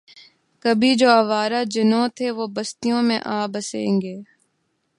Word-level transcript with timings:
کبھی 0.65 0.91
جو 0.95 1.07
آوارۂ 1.11 1.61
جنوں 1.73 2.07
تھے 2.15 2.27
وہ 2.37 2.45
بستیوں 2.55 3.01
میں 3.07 3.19
آ 3.35 3.39
بسیں 3.53 3.91
گے 4.01 4.15